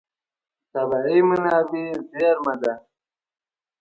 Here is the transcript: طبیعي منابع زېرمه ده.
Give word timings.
طبیعي 0.73 1.19
منابع 1.29 1.85
زېرمه 2.11 2.53
ده. 2.61 2.73